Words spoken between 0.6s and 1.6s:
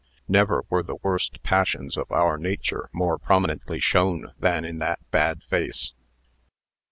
were the worst